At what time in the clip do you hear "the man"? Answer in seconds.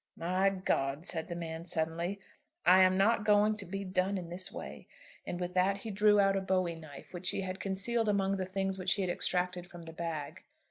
1.27-1.63